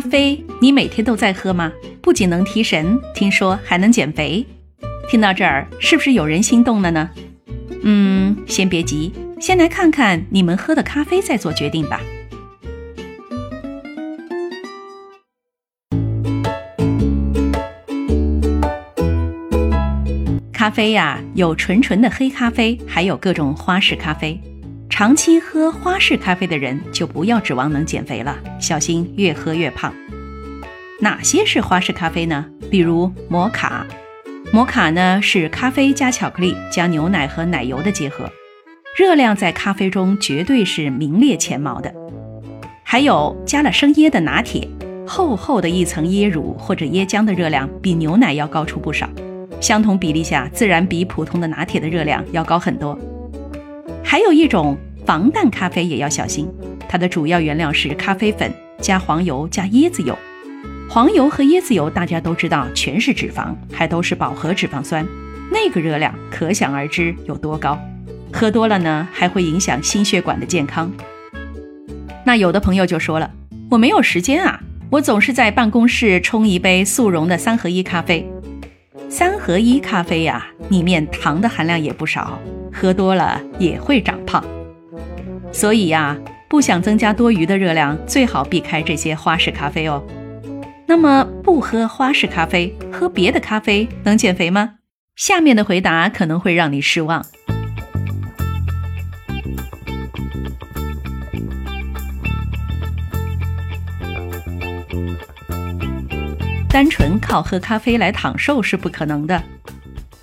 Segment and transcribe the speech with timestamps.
[0.00, 1.70] 咖啡，你每天都在喝吗？
[2.00, 4.46] 不仅能提神，听说还能减肥。
[5.10, 7.10] 听到这儿，是不是有人心动了呢？
[7.82, 12.00] 嗯，先别急，先来看看你们喝的咖啡，再做决定吧。
[20.50, 24.40] 咖啡呀，有纯纯的黑咖啡，还有各种花式咖啡。
[24.90, 29.94] 长期喝花式咖啡的人，就不要指望能减肥了，小心越喝越胖。
[30.98, 32.44] 哪些是花式咖啡呢？
[32.70, 33.86] 比如摩卡，
[34.52, 38.30] 摩卡呢是咖啡加巧克力加牛奶和奶油的结合，
[38.98, 41.94] 热量在咖啡中绝对是名列前茅的。
[42.84, 44.68] 还有加了生椰的拿铁，
[45.06, 49.08] 厚厚的一层椰乳或者椰浆的热量比牛奶要高出不少，
[49.60, 52.98] 相同比例下，自然比普通的拿铁的热量要高很多。
[54.10, 54.76] 还有一种。
[55.06, 56.48] 防弹咖啡也要小心，
[56.88, 60.16] 它的主要原料是咖啡粉加黄油加椰子油。
[60.88, 65.06] 黄油和椰子油大家都知道，全是脂肪，还都是饱和脂肪酸，
[65.50, 67.78] 那个热量可想而知有多高。
[68.32, 70.92] 喝多了呢，还会影响心血管的健康。
[72.24, 73.30] 那有的朋友就说了，
[73.70, 78.28] 我没有时间啊，我总是在办公室冲一杯速溶的三合一咖啡。
[79.10, 82.40] 三合一咖啡呀，里面糖的含量也不少，
[82.72, 84.42] 喝多了也会长胖。
[85.52, 86.16] 所以呀，
[86.48, 90.00] 不想增加多余的热量，最好避开这些花式咖啡哦。
[90.86, 94.76] 那么，不喝花式咖啡，喝别的咖啡能减肥吗？
[95.16, 97.26] 下面的回答可能会让你失望。
[106.72, 109.42] 单纯靠喝咖啡来躺瘦是不可能的。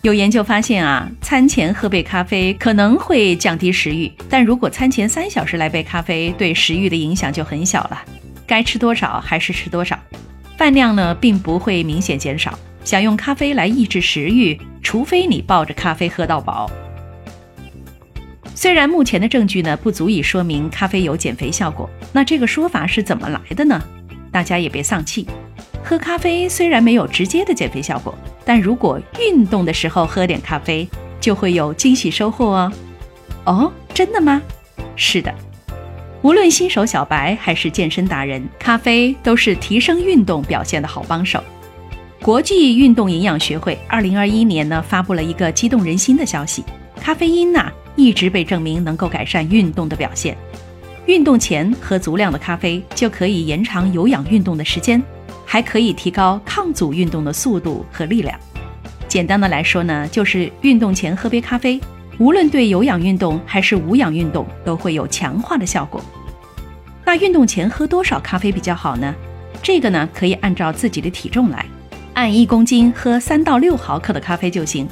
[0.01, 8.01] 有研究发现啊，餐前喝杯咖啡可能会降低食欲，但如果餐前三小时来杯咖啡，对食欲的影响就很小了。
[8.47, 9.99] 该吃多少还是吃多少，
[10.57, 12.57] 饭量呢并不会明显减少。
[12.85, 16.71] 想用咖啡来抑制食欲，除非你抱着咖啡喝到饱。
[18.55, 23.83] 虽然目前的证据呢不足以说明咖啡有减肥效果，那这个说法是怎么来的呢？
[24.31, 25.27] 大家也别丧气。
[25.87, 30.85] 喝咖啡虽然没有直接的减肥效果，但如果运动的时候喝点咖啡，
[31.21, 32.73] 就会有惊喜收获哦。
[33.45, 34.41] 哦，真的吗？
[34.97, 35.33] 是的，
[36.21, 41.41] 无论新手小白还是健身达人，咖啡都是提升运动表现的好帮手。
[42.21, 46.65] 国际运动营养学会二零二一年呢发布了一个激动人心的消息：
[47.01, 50.35] 咖啡因呐一直被证明能够改善运动的表现。
[51.05, 55.01] 运动前喝足量的咖啡，就可以延长有氧运动的时间。
[55.49, 58.37] 还可以提高抗阻运动的速度和力量。
[59.07, 61.79] 简单的来说呢，就是运动前喝杯咖啡，
[62.19, 66.03] 无论对有氧运动还是无氧运动都会有强化的效果。
[67.05, 69.15] 那运动前喝多少咖啡比较好呢？
[69.63, 71.65] 这个呢，可以按照自己的体重来，
[72.13, 74.85] 按一公斤喝三到六毫克的咖啡就行。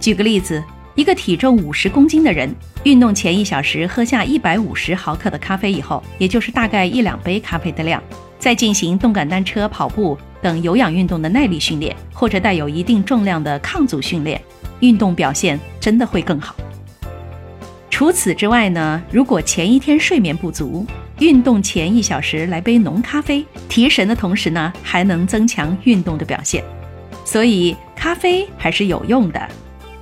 [0.00, 0.62] 举个例子，
[0.96, 2.52] 一个体重五十公斤的人，
[2.82, 8.02] 运动前一小时喝下一百五十毫克的咖啡以后，也就是大概一两杯咖啡的量。
[8.38, 14.40] 再进行动感单车、跑步等有氧运动的耐力训练，或者带有一定重量的抗阻训练，
[14.80, 16.54] 运动表现真的会更好。
[17.90, 20.86] 除此之外呢，如果前一天睡眠不足，
[21.18, 26.62] 运动前一小时来杯浓咖啡，提神的同时呢，还能增强运动的表现。
[27.24, 29.48] 所以咖啡还是有用的。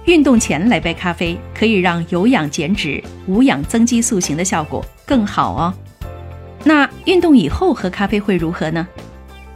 [0.04, 5.74] 运动前来杯咖啡，可以让有氧减脂、无氧增肌塑形的效果更好哦。
[6.66, 8.88] 那运动以后喝咖啡会如何呢？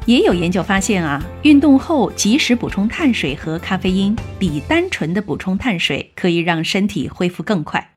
[0.06, 7.94] 也有研究发现啊，运动后及时补充碳水和咖啡因，比单纯的补充碳水可以让身体恢复更快。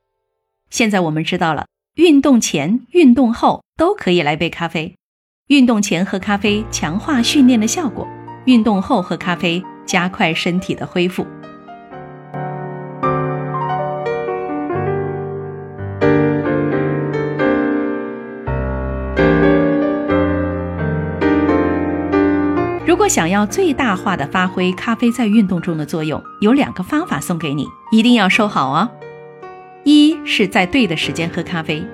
[0.68, 4.96] 现在我们知道了，运动前、运动后都可以来杯咖啡。
[5.46, 8.08] 运动前喝咖啡强化训练的效果，
[8.46, 11.24] 运动后喝咖啡加快身体的恢复。
[22.94, 28.88] 如果想要最大化的发挥咖啡在运动中的作用，有两个方法送给你，一定要收好哦。
[29.82, 31.84] 一是在对的时间喝咖啡，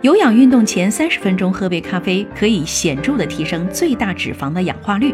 [0.00, 5.12] 有氧运动前三十分钟喝杯咖啡，可以显著的提升最大脂肪的氧化率。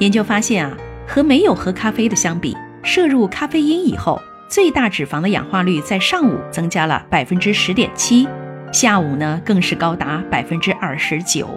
[0.00, 0.76] 研究发现啊，
[1.08, 4.20] 和没有喝咖啡的相比，摄入咖啡因以后，
[4.50, 8.28] 最大脂肪的氧化率在上午增加了百分之十点七，
[8.70, 11.48] 下午呢更是高达百分之二十九。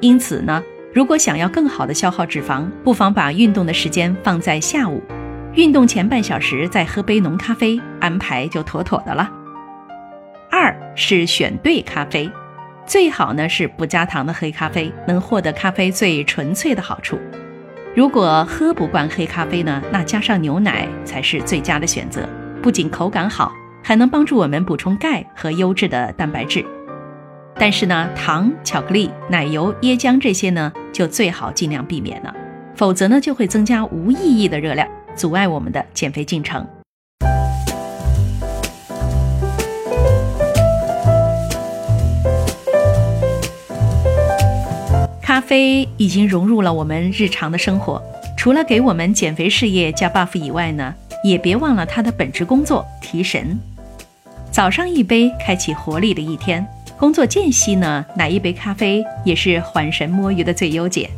[0.00, 0.62] 因此呢。
[0.96, 5.02] 如果想要更好的消耗脂肪，不妨把运动的时间放在下午，
[5.52, 9.30] 运动前半小时再喝杯浓咖啡，安排就妥妥的了。
[10.50, 12.30] 二是选对咖啡，
[12.86, 17.18] 最好呢是不加糖的黑咖啡，能获得咖啡最纯粹的好处。
[17.94, 22.26] 如果喝不惯黑咖啡呢，那加上牛奶才是最佳的选择，
[22.62, 23.52] 不仅口感好，
[23.82, 26.64] 还能帮助我们补充钙和优质的蛋白质。
[27.58, 32.34] 但是呢，糖、巧克力、奶油、椰浆这些呢，就最好尽量避免了，
[32.74, 34.86] 否则呢，就会增加无意义的热量，
[35.16, 36.66] 阻碍我们的减肥进程。
[45.22, 48.02] 咖啡已经融入了我们日常的生活，
[48.36, 50.94] 除了给我们减肥事业加 buff 以外呢，
[51.24, 53.58] 也别忘了它的本职工作——提神。
[54.50, 56.62] 早上一杯，开启活力的一天；
[56.98, 61.10] 工作间隙呢，来一杯咖啡也是缓神摸鱼的最优解。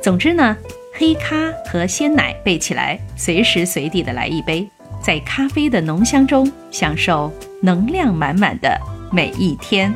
[0.00, 0.56] 总之呢，
[0.94, 4.68] 黑咖和鲜奶备起来，随时随地的来一杯，
[5.02, 9.92] 在咖啡的浓香中享受能量满满的每一天。